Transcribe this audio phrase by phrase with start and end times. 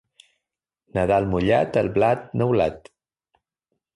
[0.97, 2.93] Nadal mullat, el blat neulat.